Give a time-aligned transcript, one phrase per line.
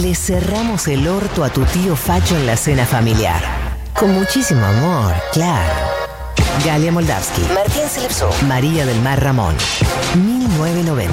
[0.00, 3.42] Le cerramos el orto a tu tío Facho en la cena familiar.
[3.98, 5.70] Con muchísimo amor, claro.
[6.64, 9.54] Galia Moldavsky, Martín Selepso, María del Mar Ramón.
[10.14, 11.12] 1990.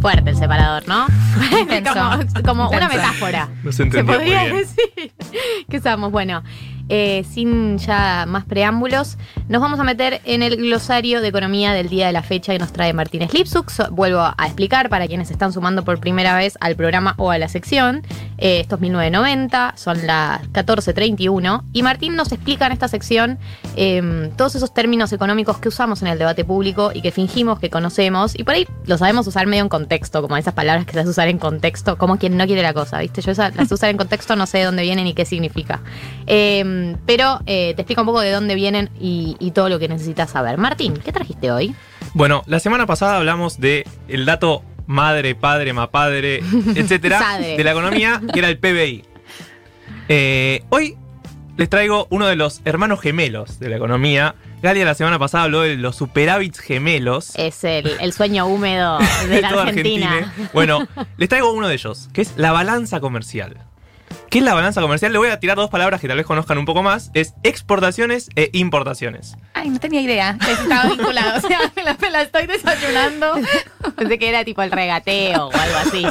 [0.00, 1.06] Fuerte el separador, ¿no?
[1.92, 3.48] como, como una metáfora.
[3.64, 4.56] No se muy podría bien.
[4.58, 5.12] decir
[5.68, 6.12] que usamos.
[6.12, 6.44] Bueno,
[6.90, 9.16] eh, sin ya más preámbulos,
[9.48, 12.58] nos vamos a meter en el glosario de economía del día de la fecha que
[12.58, 13.70] nos trae Martínez Lipsuk.
[13.70, 17.38] So- vuelvo a explicar para quienes están sumando por primera vez al programa o a
[17.38, 18.02] la sección.
[18.38, 23.38] Eh, esto es 1990, son las 14.31 y Martín nos explica en esta sección
[23.76, 27.70] eh, todos esos términos económicos que usamos en el debate público y que fingimos que
[27.70, 31.08] conocemos y por ahí lo sabemos usar medio en contexto, como esas palabras que se
[31.08, 33.20] usar en contexto, como quien no quiere la cosa, ¿viste?
[33.22, 35.80] Yo esas las usar en contexto no sé de dónde vienen ni qué significa.
[36.26, 36.64] Eh,
[37.06, 40.30] pero eh, te explico un poco de dónde vienen y, y todo lo que necesitas
[40.30, 40.58] saber.
[40.58, 41.74] Martín, ¿qué trajiste hoy?
[42.14, 46.38] Bueno, la semana pasada hablamos de el dato madre, padre, mapadre,
[46.74, 49.04] etcétera, de la economía, que era el PBI.
[50.08, 50.96] Eh, hoy
[51.56, 54.34] les traigo uno de los hermanos gemelos de la economía.
[54.62, 57.32] Galia la semana pasada habló de los superávits gemelos.
[57.36, 60.12] Es el, el sueño húmedo de la Argentina.
[60.12, 60.50] Argentina.
[60.52, 63.58] Bueno, les traigo uno de ellos, que es la balanza comercial.
[64.30, 65.10] ¿Qué es la balanza comercial?
[65.12, 67.10] Le voy a tirar dos palabras que tal vez conozcan un poco más.
[67.14, 69.36] Es exportaciones e importaciones.
[69.54, 71.38] Ay, no tenía idea que estaba vinculado.
[71.38, 73.32] O sea, me la, me la estoy desayunando.
[73.96, 76.06] Pensé que era tipo el regateo o algo así.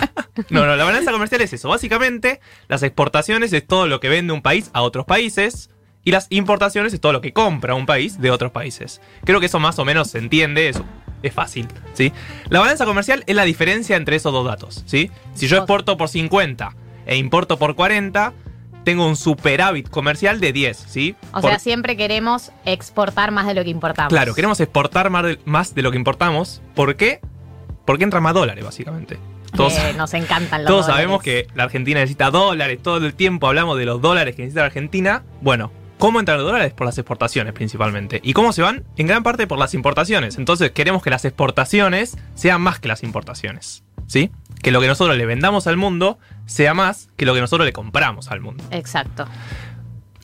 [0.50, 1.70] No, no, la balanza comercial es eso.
[1.70, 5.70] Básicamente, las exportaciones es todo lo que vende un país a otros países
[6.04, 9.00] y las importaciones es todo lo que compra un país de otros países.
[9.24, 10.84] Creo que eso más o menos se entiende, eso
[11.24, 12.12] es fácil, ¿sí?
[12.50, 15.10] La balanza comercial es la diferencia entre esos dos datos, ¿sí?
[15.36, 16.76] Si yo exporto por 50
[17.10, 18.34] e importo por 40,
[18.84, 21.16] tengo un superávit comercial de 10, ¿sí?
[21.34, 24.10] O Por- sea, siempre queremos exportar más de lo que importamos.
[24.10, 26.62] Claro, queremos exportar más de, más de lo que importamos.
[26.76, 27.20] ¿Por qué?
[27.86, 29.18] Porque entran más dólares, básicamente.
[29.56, 31.04] Todos, Que nos encantan los todos dólares.
[31.04, 34.62] sabemos que la Argentina necesita dólares, todo el tiempo hablamos de los dólares que necesita
[34.62, 35.24] la Argentina.
[35.42, 36.72] Bueno, ¿cómo entran los dólares?
[36.74, 38.22] Por las exportaciones principalmente.
[38.24, 38.84] ¿Y cómo se van?
[38.98, 40.38] En gran parte por las importaciones.
[40.38, 43.84] Entonces queremos que las exportaciones sean más que las importaciones.
[44.08, 44.32] ¿Sí?
[44.62, 47.74] Que lo que nosotros le vendamos al mundo sea más que lo que nosotros le
[47.74, 48.64] compramos al mundo.
[48.72, 49.26] Exacto.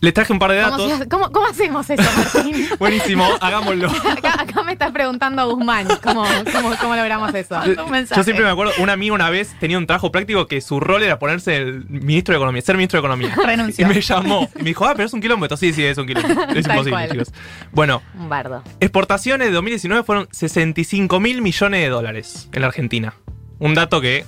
[0.01, 1.07] Les traje un par de ¿Cómo, datos.
[1.09, 2.67] cómo- cómo hacemos eso, Martín?
[2.79, 3.87] Buenísimo, hagámoslo.
[4.11, 7.59] Acá, acá me está preguntando Guzmán cómo, cómo, cómo logramos eso.
[7.65, 11.01] Yo siempre me acuerdo, un amigo una vez tenía un trabajo práctico que su rol
[11.01, 13.33] era ponerse el ministro de Economía, ser ministro de Economía.
[13.45, 13.85] Renunció.
[13.89, 14.49] Y me llamó.
[14.55, 15.55] Y me dijo, ah, pero es un kilómetro.
[15.57, 16.43] Sí, sí, es un kilómetro.
[16.53, 17.09] Es Tal imposible, cual.
[17.11, 17.33] chicos.
[17.71, 18.63] Bueno, Un bardo.
[18.81, 23.13] exportaciones de 2019 fueron 65 mil millones de dólares en la Argentina.
[23.59, 24.25] Un dato que,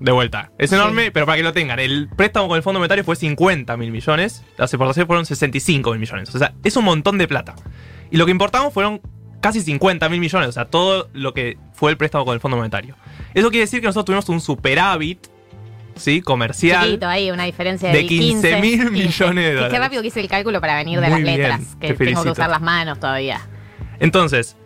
[0.00, 0.76] de vuelta, es Sí.
[0.76, 3.90] enorme, pero para que lo tengan, el préstamo con el Fondo Monetario fue 50 mil
[3.90, 6.34] millones, las exportaciones fueron 65 mil millones.
[6.34, 7.54] O sea, es un montón de plata.
[8.10, 9.00] Y lo que importamos fueron
[9.40, 12.56] casi 50 mil millones, o sea, todo lo que fue el préstamo con el Fondo
[12.56, 12.96] Monetario.
[13.34, 15.26] Eso quiere decir que nosotros tuvimos un superávit,
[15.96, 16.20] ¿sí?
[16.20, 16.84] Comercial.
[16.86, 18.90] Chiquito ahí, una diferencia de, de 15 mil 15.
[18.90, 19.78] millones de Qué dólares.
[19.80, 21.60] rápido que hice el cálculo para venir de Muy las letras.
[21.80, 23.40] Que tengo que usar las manos todavía.
[23.98, 24.56] Entonces,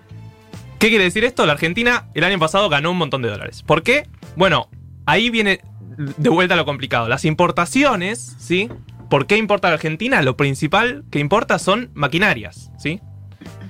[0.84, 1.46] ¿qué quiere decir esto?
[1.46, 3.62] La Argentina el año pasado ganó un montón de dólares.
[3.62, 4.06] ¿Por qué?
[4.36, 4.68] Bueno,
[5.06, 5.60] ahí viene
[5.96, 7.08] de vuelta lo complicado.
[7.08, 8.68] Las importaciones, ¿sí?
[9.08, 10.20] ¿Por qué importa la Argentina?
[10.20, 13.00] Lo principal que importa son maquinarias, ¿sí?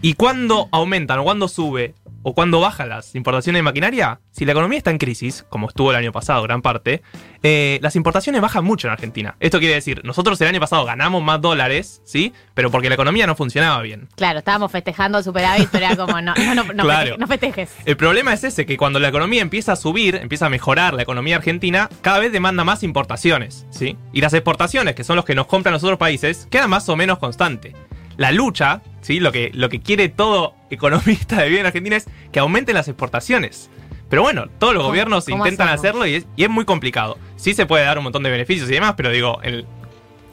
[0.02, 4.50] Y cuando aumentan o cuando sube o cuando bajan las importaciones de maquinaria, si la
[4.52, 7.02] economía está en crisis, como estuvo el año pasado gran parte,
[7.42, 9.36] eh, las importaciones bajan mucho en Argentina.
[9.38, 12.32] Esto quiere decir, nosotros el año pasado ganamos más dólares, ¿sí?
[12.54, 14.08] Pero porque la economía no funcionaba bien.
[14.16, 17.10] Claro, estábamos festejando superávit, pero era como, no, no, no, no, Claro.
[17.12, 17.70] festeje- no festejes.
[17.84, 21.02] El problema es ese, que cuando la economía empieza a subir, empieza a mejorar la
[21.02, 23.96] economía argentina, cada vez demanda más importaciones, ¿sí?
[24.12, 26.96] Y las exportaciones, que son los que nos compran los otros países, quedan más o
[26.96, 27.74] menos constante.
[28.16, 29.20] La lucha, ¿sí?
[29.20, 32.88] Lo que, lo que quiere todo economista de bien en Argentina es que aumenten las
[32.88, 33.70] exportaciones.
[34.08, 35.80] Pero bueno, todos los ¿Cómo- gobiernos intentan hacemos?
[35.80, 37.18] hacerlo y es, y es muy complicado.
[37.36, 39.66] Sí se puede dar un montón de beneficios y demás, pero digo, el,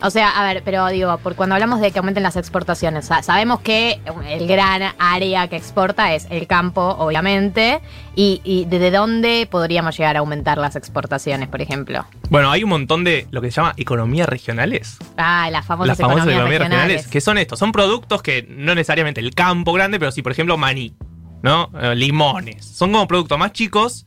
[0.03, 3.21] O sea, a ver, pero digo, por cuando hablamos de que aumenten las exportaciones, sa-
[3.23, 7.81] sabemos que el gran área que exporta es el campo, obviamente,
[8.15, 12.05] y, y desde dónde podríamos llegar a aumentar las exportaciones, por ejemplo.
[12.29, 14.97] bueno, hay un montón de lo que se llama economías regionales.
[15.17, 16.87] Ah, las famosas, las famosas economías, economías regionales.
[17.03, 17.07] regionales.
[17.11, 20.57] que son estos, son productos que no necesariamente el campo grande, pero sí, por ejemplo,
[20.57, 20.95] maní,
[21.43, 21.69] ¿no?
[21.79, 22.65] Eh, limones.
[22.65, 24.05] Son como productos más chicos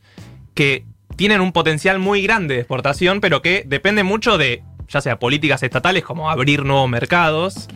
[0.53, 5.17] que tienen un potencial muy grande de exportación, pero que dependen mucho de, ya sea
[5.19, 7.67] políticas estatales como abrir nuevos mercados,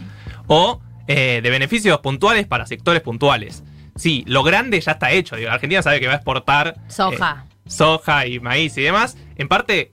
[0.47, 3.63] o eh, de beneficios puntuales para sectores puntuales.
[3.95, 5.35] Sí, lo grande ya está hecho.
[5.35, 7.45] Digo, la Argentina sabe que va a exportar eh, Soja.
[7.67, 9.17] soja y maíz y demás.
[9.35, 9.91] En parte,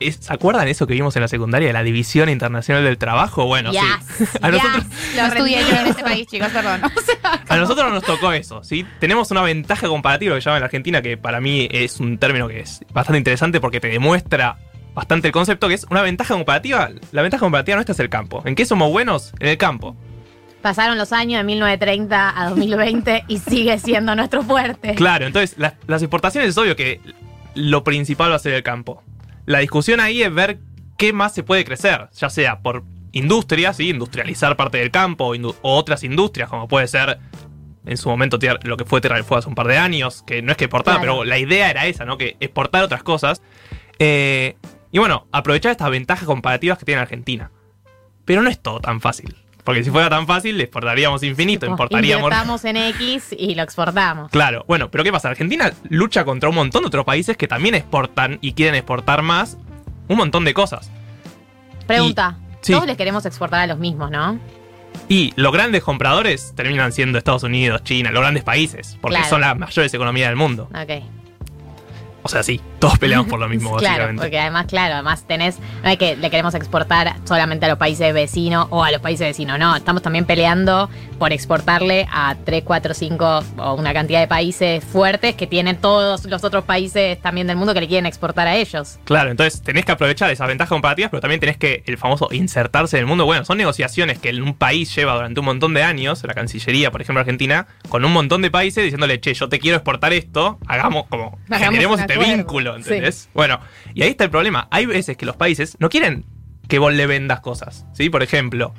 [0.00, 3.44] es- ¿se acuerdan eso que vimos en la secundaria de la División Internacional del Trabajo?
[3.46, 3.78] Bueno, sí.
[4.40, 6.80] A nosotros, yes, Lo lo estudié yo en este país, chicos, perdón.
[6.96, 8.86] O sea, a nosotros no nos tocó eso, ¿sí?
[9.00, 12.48] Tenemos una ventaja comparativa que llaman en la Argentina, que para mí es un término
[12.48, 14.56] que es bastante interesante porque te demuestra
[14.94, 16.90] bastante el concepto, que es una ventaja comparativa.
[17.12, 18.42] La ventaja comparativa nuestra es el campo.
[18.44, 19.32] ¿En qué somos buenos?
[19.40, 19.96] En el campo.
[20.60, 24.94] Pasaron los años de 1930 a 2020 y sigue siendo nuestro fuerte.
[24.94, 27.00] Claro, entonces las, las exportaciones es obvio que
[27.54, 29.02] lo principal va a ser el campo.
[29.44, 30.58] La discusión ahí es ver
[30.96, 33.90] qué más se puede crecer, ya sea por industria, ¿sí?
[33.90, 37.18] industrializar parte del campo o, indu- o otras industrias, como puede ser
[37.84, 40.40] en su momento lo que fue Tierra del Fuego hace un par de años, que
[40.42, 41.14] no es que exportaba, Claro.
[41.14, 42.16] pero la idea era esa, ¿no?
[42.16, 43.42] Que exportar otras cosas.
[43.98, 44.56] Eh,
[44.92, 47.50] y bueno, aprovechar estas ventajas comparativas que tiene Argentina.
[48.24, 49.34] Pero no es todo tan fácil.
[49.64, 52.24] Porque si fuera tan fácil, le exportaríamos infinito, importaríamos.
[52.24, 54.30] Invertamos en X y lo exportamos.
[54.30, 55.28] Claro, bueno, pero ¿qué pasa?
[55.28, 59.56] Argentina lucha contra un montón de otros países que también exportan y quieren exportar más
[60.08, 60.90] un montón de cosas.
[61.86, 62.36] Pregunta.
[62.66, 64.38] Todos les queremos exportar a los mismos, ¿no?
[65.08, 69.30] Y los grandes compradores terminan siendo Estados Unidos, China, los grandes países, porque Claro.
[69.30, 70.68] son las mayores economías del mundo.
[70.74, 71.02] Ok.
[72.24, 74.22] O sea, sí, todos peleamos por lo mismo, claro, básicamente.
[74.22, 78.12] porque además, claro, además tenés, no es que le queremos exportar solamente a los países
[78.12, 82.94] vecinos o a los países vecinos, no, estamos también peleando por exportarle a 3, 4,
[82.94, 87.56] 5 o una cantidad de países fuertes que tienen todos los otros países también del
[87.56, 88.98] mundo que le quieren exportar a ellos.
[89.04, 92.96] Claro, entonces tenés que aprovechar esas ventajas comparativas, pero también tenés que, el famoso insertarse
[92.96, 93.26] en el mundo.
[93.26, 97.00] Bueno, son negociaciones que un país lleva durante un montón de años, la Cancillería, por
[97.00, 101.06] ejemplo, Argentina, con un montón de países diciéndole, che, yo te quiero exportar esto, hagamos
[101.06, 102.34] como, Hagamos generemos este acuerdo.
[102.34, 103.28] vínculo, ¿entendés?
[103.34, 103.60] Bueno,
[103.94, 104.68] y ahí está el problema.
[104.70, 106.24] Hay veces que los países no quieren
[106.68, 108.08] que vos le vendas cosas, ¿sí?
[108.10, 108.72] Por ejemplo,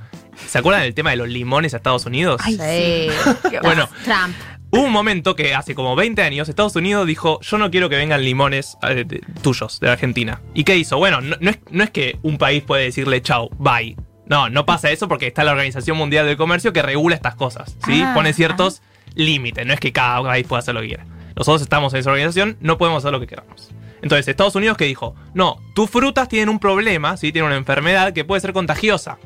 [0.48, 2.42] ¿se acuerdan del tema de los limones a Estados Unidos?
[2.44, 3.58] Ay, Sí.
[3.62, 4.36] Bueno, Trump.
[4.72, 7.96] Hubo un momento que hace como 20 años Estados Unidos dijo, yo no quiero que
[7.96, 10.42] vengan limones eh, de- tuyos de Argentina.
[10.56, 10.98] ¿Y qué hizo?
[10.98, 13.96] Bueno, no, no es, no es que un país puede decirle chau, bye.
[14.26, 17.76] No, no pasa eso porque está la Organización Mundial del Comercio que regula estas cosas,
[17.86, 18.02] ¿sí?
[18.04, 18.82] Ah, Pone ciertos
[19.14, 21.06] límites, no es que cada país pueda hacer lo que quiera.
[21.36, 23.70] Nosotros estamos en esa organización, no podemos hacer lo que queramos.
[24.04, 27.32] Entonces, Estados Unidos que dijo, no, tus frutas tienen un problema, ¿sí?
[27.32, 29.18] Tienen una enfermedad que puede ser contagiosa.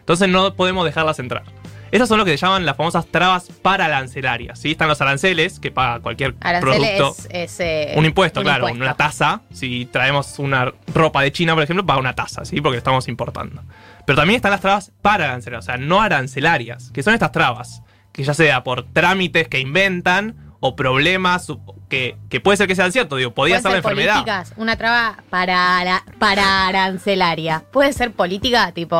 [0.00, 1.44] Entonces no podemos dejarlas entrar.
[1.92, 4.58] Estas son lo que se llaman las famosas trabas paralancelarias.
[4.58, 4.70] ¿sí?
[4.70, 7.14] Están los aranceles, que paga cualquier Arancel producto.
[7.28, 8.84] es, es, eh, un impuesto, un claro, impuesto.
[8.84, 9.42] una tasa.
[9.52, 12.62] Si traemos una ropa de China, por ejemplo, paga una tasa, ¿sí?
[12.62, 13.62] Porque estamos importando.
[14.06, 18.24] Pero también están las trabas paralancelarias, o sea, no arancelarias, que son estas trabas, que
[18.24, 21.46] ya sea por trámites que inventan o problemas
[21.88, 24.14] que, que puede ser que sean ciertos, digo, podía ser la enfermedad.
[24.14, 27.62] políticas, una traba para, ara- para arancelaria.
[27.72, 28.96] Puede ser política, tipo,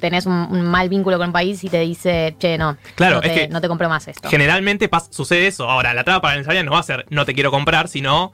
[0.00, 3.22] tenés un, un mal vínculo con un país y te dice, che, no, Claro, no,
[3.22, 4.28] es te, que no te compro más esto.
[4.28, 5.68] Generalmente pas- sucede eso.
[5.70, 8.32] Ahora, la traba paralanzaria no va a ser no te quiero comprar, sino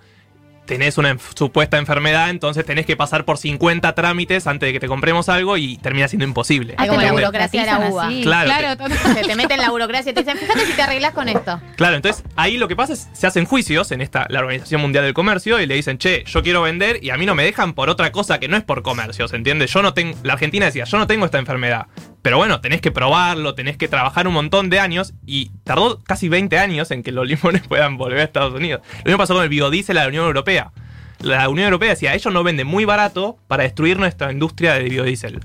[0.70, 4.78] tenés una enf- supuesta enfermedad, entonces tenés que pasar por 50 trámites antes de que
[4.78, 6.74] te compremos algo y termina siendo imposible.
[6.78, 8.08] Ah, como la burocracia de la uva.
[8.22, 11.12] Claro, Claro, te- te meten en la burocracia y te dicen, fíjate si te arreglas
[11.12, 11.60] con esto.
[11.74, 15.02] Claro, entonces ahí lo que pasa es se hacen juicios en esta la Organización Mundial
[15.04, 17.72] del Comercio y le dicen, che, yo quiero vender y a mí no me dejan
[17.74, 19.66] por otra cosa que no es por comercio, ¿se entiende?
[19.66, 21.88] Yo no tengo, la Argentina decía, yo no tengo esta enfermedad.
[22.22, 26.28] Pero bueno, tenés que probarlo, tenés que trabajar un montón de años y tardó casi
[26.28, 28.82] 20 años en que los limones puedan volver a Estados Unidos.
[28.98, 30.72] Lo mismo pasó con el biodiesel a la Unión Europea.
[31.20, 35.40] La Unión Europea decía, ellos no venden muy barato para destruir nuestra industria de biodiesel.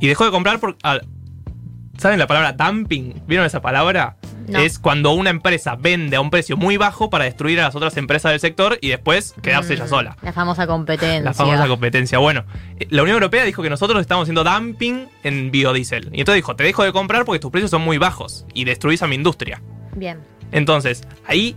[0.00, 0.76] Y dejó de comprar por...
[1.98, 3.22] ¿Saben la palabra dumping?
[3.26, 4.16] ¿Vieron esa palabra?
[4.50, 4.58] No.
[4.58, 7.96] Es cuando una empresa vende a un precio muy bajo para destruir a las otras
[7.96, 10.16] empresas del sector y después quedarse ella Mm, sola.
[10.22, 11.20] La famosa competencia.
[11.20, 12.18] La famosa competencia.
[12.18, 12.44] Bueno,
[12.78, 16.10] eh, la Unión Europea dijo que nosotros estamos haciendo dumping en biodiesel.
[16.12, 19.02] Y entonces dijo, te dejo de comprar porque tus precios son muy bajos y destruís
[19.02, 19.62] a mi industria.
[19.94, 20.18] Bien.
[20.52, 21.56] Entonces, ahí,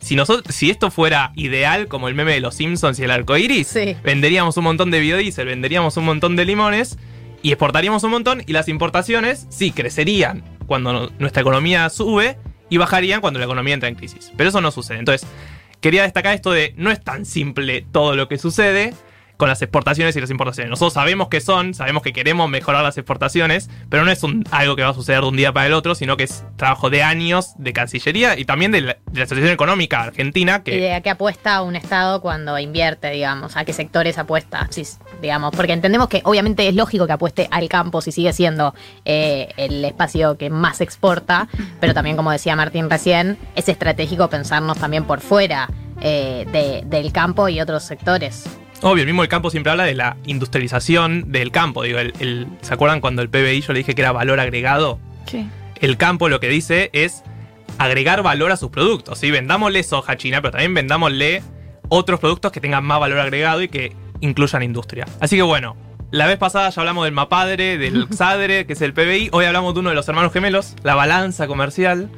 [0.00, 3.36] si, nosotros, si esto fuera ideal, como el meme de los Simpsons y el arco
[3.36, 3.96] iris, Sí.
[4.02, 6.98] venderíamos un montón de biodiesel, venderíamos un montón de limones
[7.42, 13.20] y exportaríamos un montón y las importaciones, sí, crecerían cuando nuestra economía sube y bajarían
[13.20, 14.32] cuando la economía entra en crisis.
[14.36, 14.98] Pero eso no sucede.
[14.98, 15.28] Entonces,
[15.80, 18.94] quería destacar esto de no es tan simple todo lo que sucede
[19.36, 20.70] con las exportaciones y las importaciones.
[20.70, 24.76] Nosotros sabemos que son, sabemos que queremos mejorar las exportaciones, pero no es un- algo
[24.76, 27.02] que va a suceder de un día para el otro, sino que es trabajo de
[27.02, 30.94] años de Cancillería y también de la, de la situación económica argentina, ¿Y que de
[30.94, 33.56] a qué apuesta un Estado cuando invierte, digamos?
[33.56, 34.66] ¿A qué sectores apuesta?
[34.70, 34.84] Sí,
[35.20, 38.74] digamos, porque entendemos que obviamente es lógico que apueste al campo si sigue siendo
[39.04, 41.48] eh, el espacio que más exporta,
[41.80, 45.68] pero también, como decía Martín recién, es estratégico pensarnos también por fuera
[46.00, 48.44] eh, de- del campo y otros sectores.
[48.82, 51.82] Obvio, el mismo el campo siempre habla de la industrialización del campo.
[51.82, 54.98] Digo, el- el- ¿Se acuerdan cuando el PBI yo le dije que era valor agregado?
[55.26, 55.48] Sí.
[55.80, 57.22] El campo lo que dice es
[57.78, 59.18] agregar valor a sus productos.
[59.18, 59.30] ¿sí?
[59.30, 61.42] Vendámosle soja a China, pero también vendámosle
[61.88, 65.06] otros productos que tengan más valor agregado y que incluyan industria.
[65.20, 65.76] Así que bueno,
[66.10, 69.30] la vez pasada ya hablamos del MAPADRE, del XADRE, que es el PBI.
[69.32, 72.08] Hoy hablamos de uno de los hermanos gemelos, la balanza comercial,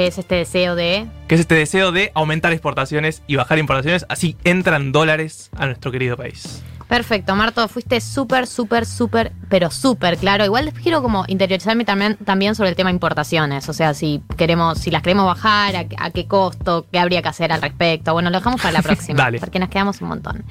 [0.00, 1.06] Que es este deseo de.
[1.28, 4.06] que es este deseo de aumentar exportaciones y bajar importaciones.
[4.08, 6.62] Así entran dólares a nuestro querido país.
[6.88, 10.42] Perfecto, Marto, fuiste súper, súper, súper, pero súper claro.
[10.46, 13.68] Igual quiero como interiorizarme también, también sobre el tema importaciones.
[13.68, 17.28] O sea, si queremos, si las queremos bajar, a, a qué costo, qué habría que
[17.28, 18.14] hacer al respecto.
[18.14, 19.18] Bueno, lo dejamos para la próxima.
[19.22, 19.38] Dale.
[19.38, 20.44] Porque nos quedamos un montón.